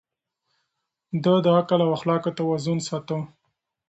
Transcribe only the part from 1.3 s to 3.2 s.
د عقل او اخلاقو توازن ساته.